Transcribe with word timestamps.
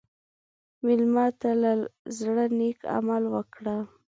مېلمه 0.85 1.25
ته 1.39 1.49
له 1.61 1.71
زړه 2.17 2.45
نیک 2.57 2.79
عمل 2.95 3.23
وکړه. 3.33 3.77